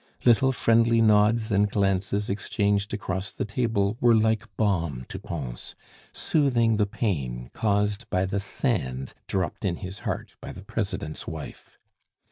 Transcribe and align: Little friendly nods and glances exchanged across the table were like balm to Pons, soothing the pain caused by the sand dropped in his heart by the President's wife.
Little 0.25 0.51
friendly 0.51 0.99
nods 0.99 1.51
and 1.51 1.69
glances 1.69 2.27
exchanged 2.27 2.91
across 2.91 3.31
the 3.31 3.45
table 3.45 3.97
were 4.01 4.15
like 4.15 4.45
balm 4.57 5.05
to 5.09 5.19
Pons, 5.19 5.75
soothing 6.11 6.77
the 6.77 6.87
pain 6.87 7.51
caused 7.53 8.09
by 8.09 8.25
the 8.25 8.39
sand 8.39 9.13
dropped 9.27 9.63
in 9.63 9.75
his 9.75 9.99
heart 9.99 10.37
by 10.41 10.53
the 10.53 10.63
President's 10.63 11.27
wife. 11.27 11.77